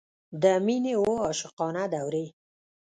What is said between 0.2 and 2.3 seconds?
د مینې اوه عاشقانه دورې.